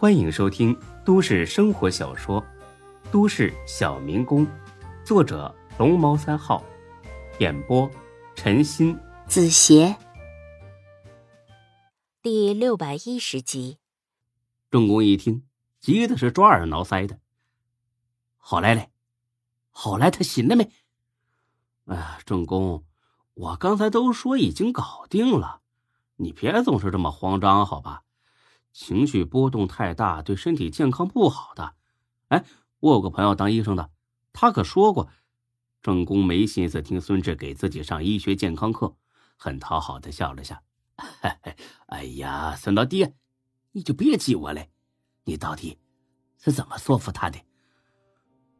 [0.00, 0.74] 欢迎收听
[1.04, 2.40] 都市生活小说
[3.12, 4.46] 《都市小民工》，
[5.04, 6.64] 作者龙猫三号，
[7.38, 7.86] 演播
[8.34, 9.94] 陈鑫、子邪，
[12.22, 13.76] 第六百一十集。
[14.70, 15.44] 正宫一听，
[15.80, 17.18] 急的是抓耳挠腮的。
[18.38, 18.88] 好来嘞，
[19.68, 20.72] 好来，他醒了没？
[21.84, 22.86] 哎呀，正宫，
[23.34, 25.60] 我刚才都说已经搞定了，
[26.16, 28.02] 你别总是这么慌张，好吧？
[28.72, 31.74] 情绪波动太大，对身体健康不好的。
[32.28, 32.44] 哎，
[32.80, 33.90] 我有个朋友当医生的，
[34.32, 35.08] 他可说过。
[35.82, 38.94] 郑公没心思听孙志给自己上医学健康课，
[39.36, 40.62] 很讨好的笑了笑。
[41.86, 43.08] 哎呀，孙老弟，
[43.72, 44.66] 你就别激我了。
[45.24, 45.78] 你到底
[46.38, 47.38] 是怎么说服他的？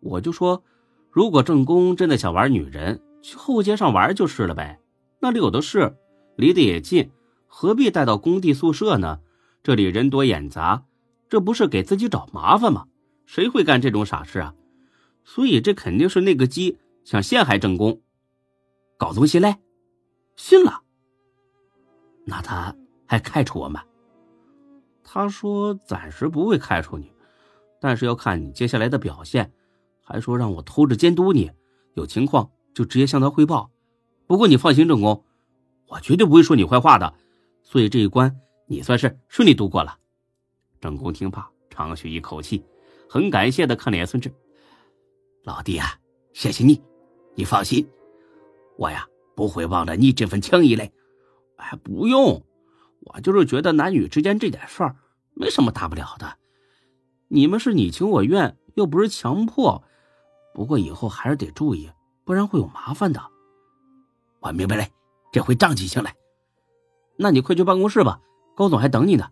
[0.00, 0.64] 我就说，
[1.10, 4.80] 如果郑公真的想玩女人，去后街上玩就是了呗，
[5.20, 5.98] 那里有的是，
[6.36, 7.10] 离得也近，
[7.46, 9.20] 何必带到工地宿舍呢？
[9.62, 10.84] 这里人多眼杂，
[11.28, 12.86] 这不是给自己找麻烦吗？
[13.26, 14.54] 谁会干这种傻事啊？
[15.22, 18.00] 所以这肯定是那个鸡想陷害郑公。
[18.96, 19.56] 搞东西嘞，
[20.36, 20.82] 信了。
[22.24, 22.74] 那他
[23.06, 23.80] 还开除我们？
[25.04, 27.12] 他说暂时不会开除你，
[27.80, 29.52] 但是要看你接下来的表现。
[30.02, 31.50] 还说让我偷着监督你，
[31.94, 33.70] 有情况就直接向他汇报。
[34.26, 35.24] 不过你放心，郑公，
[35.86, 37.14] 我绝对不会说你坏话的。
[37.62, 38.40] 所以这一关。
[38.70, 39.98] 你算是顺利度过了。
[40.80, 42.64] 郑公听罢，长吁一口气，
[43.08, 44.32] 很感谢的看了眼孙志
[45.42, 45.98] ：“老弟啊，
[46.32, 46.80] 谢谢你。
[47.34, 47.84] 你放心，
[48.78, 50.92] 我呀不会忘了你这份情谊嘞。
[51.56, 52.44] 哎，不用，
[53.00, 54.94] 我就是觉得男女之间这点事儿
[55.34, 56.38] 没什么大不了的。
[57.26, 59.82] 你们是你情我愿，又不是强迫。
[60.54, 61.90] 不过以后还是得注意，
[62.24, 63.20] 不然会有麻烦的。
[64.38, 64.92] 我明白嘞，
[65.32, 66.14] 这回账记下来。
[67.16, 68.20] 那你快去办公室吧。”
[68.60, 69.26] 高总还等你呢，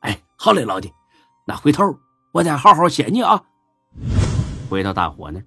[0.00, 0.92] 哎，好嘞，老弟，
[1.46, 1.98] 那回头
[2.30, 3.42] 我再好好谢你啊。
[4.68, 5.42] 回到大伙那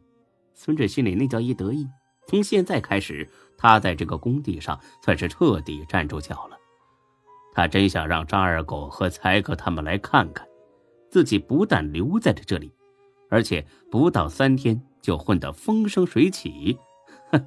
[0.55, 1.87] 孙志心里那叫一得意。
[2.25, 6.57] 从现在开始，他在这个工地上算是彻底站住脚了。
[7.53, 10.47] 他真想让张二狗和才哥他们来看看，
[11.11, 12.73] 自己不但留在了这里，
[13.29, 16.75] 而且不到三天就混得风生水起。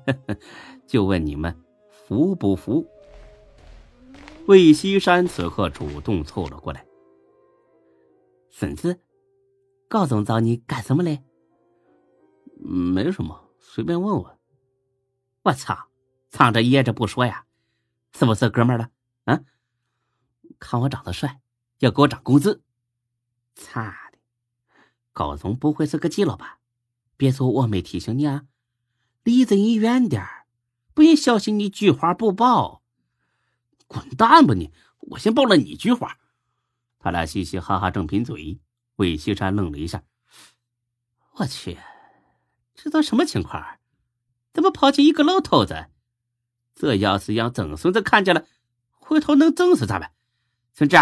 [0.86, 1.52] 就问你们
[1.90, 2.86] 服不服？
[4.50, 6.84] 魏西山此刻主动凑了过来。
[8.50, 9.00] 孙子，
[9.86, 11.22] 高总找你干什么嘞？
[12.58, 14.38] 没什么，随便问问。
[15.42, 15.86] 我操，
[16.30, 17.46] 藏着掖着不说呀？
[18.10, 18.90] 是不是哥们儿了？
[19.26, 19.40] 啊？
[20.58, 21.40] 看我长得帅，
[21.78, 22.60] 要给我涨工资？
[23.54, 24.18] 擦的，
[25.12, 26.58] 高总不会是个基佬吧？
[27.16, 28.46] 别说我没提醒你啊，
[29.22, 30.46] 离着你远点儿，
[30.92, 32.79] 不然小心你菊花不保。
[33.90, 34.70] 滚蛋吧你！
[35.00, 36.16] 我先报了你菊花。
[37.00, 38.60] 他俩嘻嘻哈哈正贫嘴，
[38.94, 40.04] 魏西山愣了一下。
[41.32, 41.76] 我去，
[42.76, 43.80] 这都什么情况？
[44.52, 45.86] 怎么跑进一个老头子？
[46.72, 48.44] 这要是让曾孙子看见了，
[48.92, 50.08] 回头能整死咱们。
[50.72, 50.96] 孙志，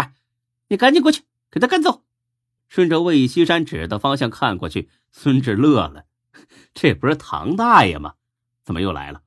[0.69, 2.03] 你赶紧过去给他赶走。
[2.69, 6.05] 顺着魏西山指的方向看过去，孙志乐了。
[6.73, 8.15] 这不是唐大爷吗？
[8.63, 9.21] 怎么又来了？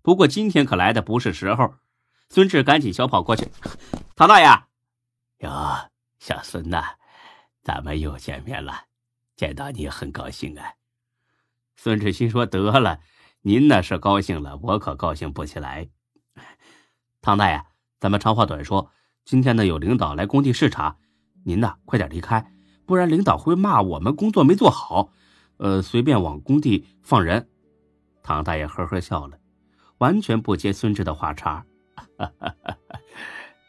[0.00, 1.74] 不过今天可来的不是时候。
[2.32, 3.50] 孙志赶紧小跑过去，
[4.14, 4.46] 唐大爷，
[5.38, 5.50] 哟，
[6.20, 6.94] 小孙呐，
[7.60, 8.84] 咱们又见面了，
[9.34, 10.74] 见到你很高兴啊。
[11.74, 13.00] 孙志心说：“得了，
[13.42, 15.88] 您那是高兴了，我可高兴不起来。”
[17.20, 17.64] 唐大爷，
[17.98, 18.92] 咱们长话短说，
[19.24, 20.98] 今天呢有领导来工地视察，
[21.44, 22.52] 您呢快点离开，
[22.86, 25.10] 不然领导会骂我们工作没做好。
[25.56, 27.50] 呃，随便往工地放人。
[28.22, 29.36] 唐大爷呵呵笑了，
[29.98, 31.66] 完全不接孙志的话茬。
[32.20, 32.76] 哈哈哈！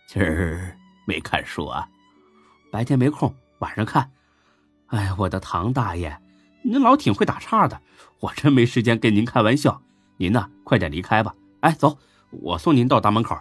[0.07, 1.87] 今儿没看书啊？
[2.69, 4.11] 白天没空，晚上看。
[4.87, 6.19] 哎，我的唐大爷，
[6.63, 7.81] 您老挺会打岔的，
[8.19, 9.81] 我真没时间跟您开玩笑。
[10.17, 11.33] 您呢，快点离开吧。
[11.61, 11.97] 哎，走，
[12.29, 13.39] 我送您到大门口。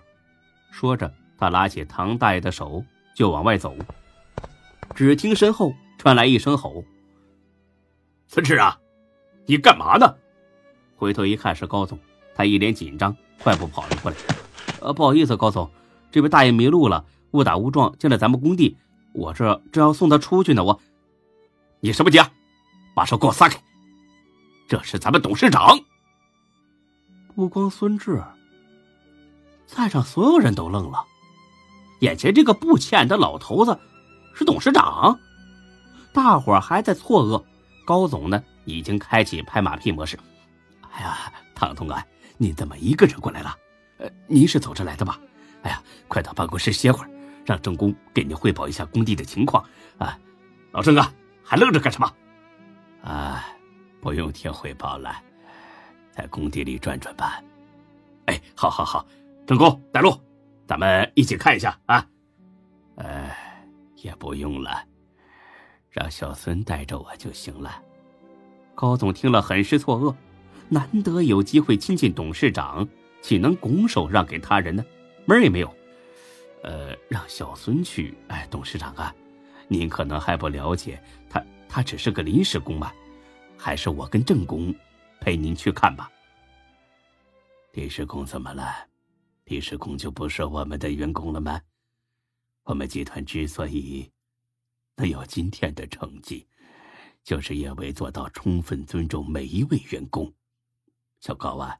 [0.70, 2.84] 说着，他拉起唐大爷的手
[3.16, 3.74] 就往外走。
[4.94, 6.84] 只听身后传来一声吼
[8.28, 8.78] ：“孙志啊，
[9.46, 10.14] 你干嘛呢？”
[10.94, 11.98] 回头一看是高总，
[12.36, 14.16] 他一脸紧张，快步跑了过来。
[14.80, 15.70] 呃，不好意思，高总，
[16.10, 18.76] 这位大爷迷路了，误打误撞进了咱们工地，
[19.12, 20.64] 我这正要送他出去呢。
[20.64, 20.80] 我，
[21.80, 22.30] 你什么急啊？
[22.94, 23.60] 把手给我撒开！
[24.68, 25.78] 这是咱们董事长。
[27.34, 28.22] 不光孙志，
[29.66, 31.04] 在场所有人都愣了，
[32.00, 33.78] 眼前这个不起眼的老头子
[34.34, 35.18] 是董事长。
[36.12, 37.42] 大伙还在错愕，
[37.84, 40.18] 高总呢已经开启拍马屁模式。
[40.90, 42.04] 哎呀，唐总啊，
[42.36, 43.56] 你怎么一个人过来了？
[44.00, 45.20] 呃，您是走着来的吧？
[45.62, 47.10] 哎呀，快到办公室歇会儿，
[47.44, 49.62] 让郑工给您汇报一下工地的情况
[49.98, 50.18] 啊。
[50.72, 51.12] 老郑啊，
[51.44, 52.10] 还愣着干什么？
[53.02, 53.44] 啊，
[54.00, 55.14] 不用听汇报了，
[56.12, 57.42] 在工地里转转吧。
[58.26, 59.06] 哎，好，好，好，
[59.46, 60.18] 郑工带路，
[60.66, 62.06] 咱们一起看一下啊。
[62.96, 63.30] 呃，
[63.96, 64.82] 也不用了，
[65.90, 67.82] 让小孙带着我就行了。
[68.74, 70.14] 高总听了很是错愕，
[70.70, 72.88] 难得有机会亲近董事长，
[73.22, 74.84] 岂能拱手让给他人呢？
[75.26, 75.74] 门儿也没有。
[76.62, 78.14] 呃，让小孙去。
[78.28, 79.14] 哎，董事长啊，
[79.68, 82.92] 您可能还不了解，他他只是个临时工嘛，
[83.56, 84.74] 还是我跟郑工
[85.20, 86.10] 陪您去看吧。
[87.72, 88.88] 临时工怎么了？
[89.44, 91.60] 临时工就不是我们的员工了吗？
[92.64, 94.10] 我们集团之所以
[94.96, 96.46] 能有今天的成绩，
[97.24, 100.32] 就是因为做到充分尊重每一位员工。
[101.20, 101.76] 小高啊，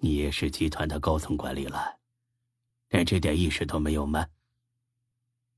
[0.00, 1.98] 你也是集团的高层管理了。
[2.88, 4.26] 连这点意识都没有吗？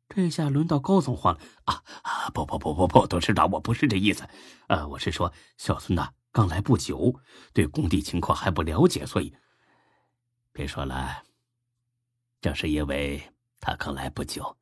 [0.08, 2.28] 这下轮到高总慌了啊啊！
[2.34, 4.28] 不不不不不，董事长，我不是这意思，
[4.66, 7.18] 呃，我是说小孙呐，刚来不久，
[7.54, 9.34] 对工地情况还不了解，所以
[10.52, 11.22] 别说了。
[12.42, 13.22] 正是因为
[13.58, 14.54] 他刚来不久，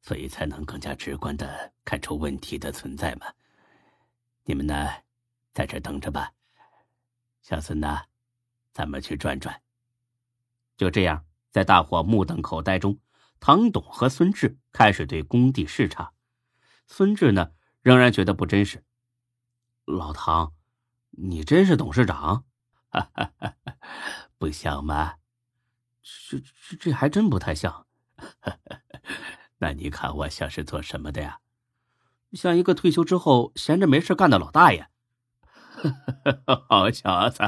[0.00, 3.26] 所以才能更加直观的看出问题的存在嘛。
[4.42, 4.90] 你们呢，
[5.52, 6.32] 在这等着吧。
[7.42, 8.02] 小孙呐，
[8.74, 9.62] 咱们去转转。
[10.76, 11.24] 就这样。
[11.54, 12.98] 在大伙目瞪口呆中，
[13.38, 16.12] 唐董和孙志开始对工地视察。
[16.88, 18.82] 孙志呢，仍然觉得不真实。
[19.84, 20.52] 老唐，
[21.10, 22.44] 你真是董事长？
[22.90, 23.54] 哈哈哈，
[24.36, 25.14] 不像吗？
[26.28, 27.86] 这这这还真不太像。
[29.58, 31.38] 那你看我像是做什么的呀？
[32.32, 34.90] 像一个退休之后闲着没事干的老大爷。
[36.68, 37.42] 好小子，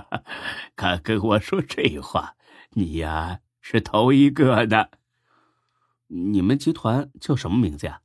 [0.74, 2.36] 敢跟我说这话，
[2.70, 3.40] 你呀！
[3.60, 4.90] 是头一个的，
[6.06, 8.00] 你们集团叫什么名字呀？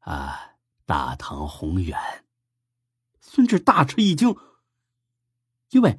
[0.00, 0.52] 啊，
[0.84, 1.98] 大唐宏远。
[3.20, 4.36] 孙志大吃一惊，
[5.70, 5.98] 因为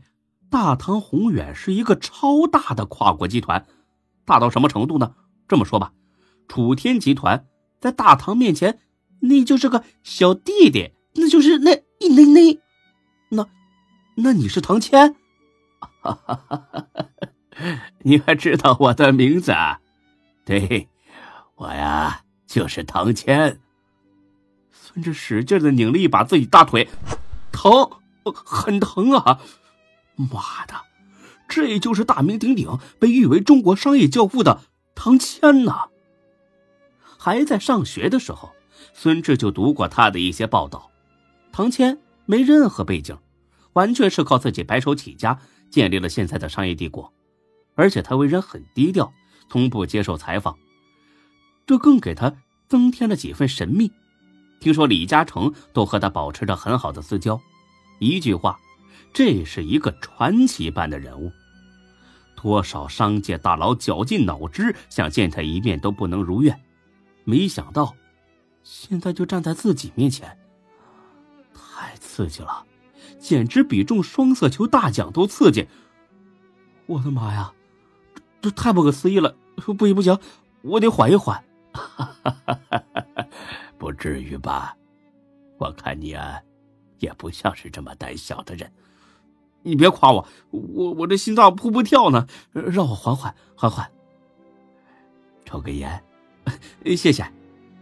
[0.50, 3.66] 大唐宏远是一个超大的跨国集团，
[4.24, 5.14] 大到什么程度呢？
[5.48, 5.92] 这么说吧，
[6.48, 7.48] 楚天集团
[7.82, 8.80] 在大唐面前，
[9.20, 12.62] 那就是个小弟弟，那就是那那那那，
[14.20, 15.16] 那你是唐谦？
[15.80, 17.06] 哈哈哈哈哈。
[18.00, 19.52] 你还知道我的名字？
[19.52, 19.80] 啊
[20.44, 20.90] 对，
[21.56, 23.60] 我呀就是唐谦。
[24.72, 26.90] 孙志使劲的拧了一把自己大腿，
[27.52, 27.90] 疼，
[28.24, 29.40] 很疼啊！
[30.16, 30.74] 妈的，
[31.48, 34.62] 这就是大名鼎鼎、被誉为中国商业教父的
[34.96, 35.90] 唐谦呐！
[37.20, 38.52] 还在上学的时候，
[38.94, 40.90] 孙志就读过他的一些报道。
[41.52, 43.18] 唐谦没任何背景，
[43.78, 45.40] 完全是靠自己白手起家
[45.70, 47.14] 建立了现在的商业帝国。
[47.76, 49.14] 而且他为人很低调，
[49.50, 50.58] 从不接受采访，
[51.68, 52.34] 这更给他
[52.68, 53.92] 增添了几分神秘。
[54.60, 57.40] 听说李嘉诚都和他保持着很好的私交。
[58.00, 58.60] 一句话，
[59.14, 61.32] 这是一个传奇般的人物。
[62.36, 66.60] 多少商界大佬绞尽脑汁想见他一面都不能如愿，
[67.26, 67.96] 没想到，
[68.64, 70.36] 现在就站在自己面前，
[71.54, 72.66] 太刺激了，
[73.20, 75.68] 简直比中双色球大奖都刺激！
[76.86, 77.54] 我的妈呀！
[78.42, 79.36] 这太不可思议了！
[79.56, 80.18] 不行不行，
[80.62, 81.44] 我得缓一缓。
[83.78, 84.76] 不至于吧？
[85.58, 86.40] 我看你啊，
[87.00, 88.72] 也不像是这么胆小的人。
[89.64, 92.28] 你别夸我，我我这心脏扑扑跳呢。
[92.54, 93.90] 让我缓缓缓缓。
[95.44, 96.02] 抽根烟，
[96.96, 97.26] 谢谢。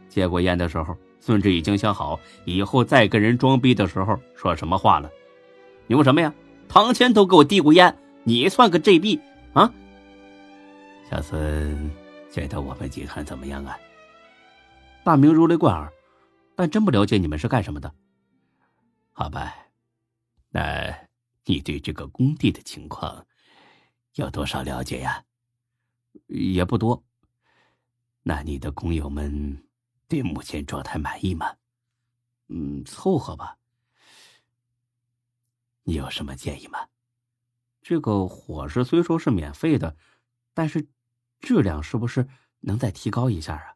[0.08, 5.10] 接过烟的时候，孙志已经想好以后再跟人装逼的时候说什么话了。
[5.88, 6.34] 牛什么呀？
[6.68, 9.20] 唐谦都给我递过烟，你算个 JB
[9.54, 9.72] 啊？
[11.10, 11.92] 小孙
[12.32, 13.78] 觉得我们集团怎么样啊？
[15.04, 15.94] 大名如雷贯耳，
[16.56, 17.94] 但真不了解你们是干什么的。
[19.14, 19.56] 好吧，
[20.50, 20.94] 那
[21.46, 23.26] 你对这个工地的情况
[24.16, 25.24] 有多少了解呀？
[26.28, 27.02] 也不多。
[28.24, 29.64] 那你的工友们
[30.08, 31.54] 对目前状态满意吗？
[32.48, 33.56] 嗯，凑合吧。
[35.86, 36.90] 你有什么建议吗？
[37.82, 39.96] 这个伙食虽说是免费的，
[40.54, 40.88] 但是。
[41.42, 42.28] 质量是不是
[42.62, 43.76] 能再提高一下啊？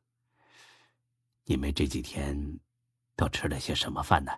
[1.43, 2.59] 你们这几天
[3.15, 4.31] 都吃了些什么饭呢？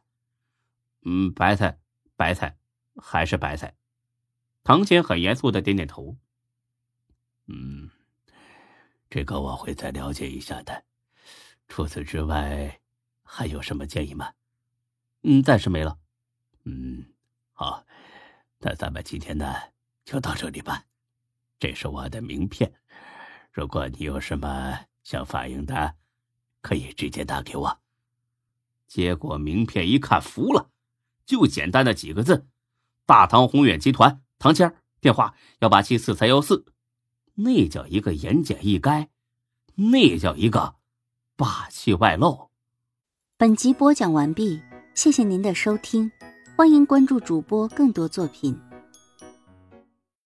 [1.03, 1.79] 嗯，白菜，
[2.17, 2.57] 白菜，
[2.97, 3.73] 还是白菜。
[4.63, 6.17] 唐谦很严肃的点点头。
[7.45, 7.89] 嗯，
[9.09, 10.83] 这个我会再了解一下的。
[11.69, 12.81] 除此之外，
[13.23, 14.33] 还有什么建议吗？
[15.21, 15.97] 嗯，暂时没了。
[16.65, 17.05] 嗯，
[17.53, 17.85] 好，
[18.59, 19.53] 那咱们今天呢
[20.03, 20.85] 就到这里吧。
[21.59, 22.73] 这是我的名片。
[23.51, 25.95] 如果你有什么想反映的，
[26.61, 27.79] 可以直接打给我。
[28.87, 30.69] 结果名片一看，服了，
[31.25, 32.47] 就简单的几个字：
[33.05, 36.65] 大唐宏远集团，唐谦电话幺八七四三幺四。
[37.35, 39.07] 那叫一个言简意赅，
[39.75, 40.75] 那叫一个
[41.35, 42.49] 霸气外露。
[43.37, 44.61] 本集播讲完毕，
[44.93, 46.11] 谢谢您的收听，
[46.55, 48.55] 欢迎关注主播更多作品。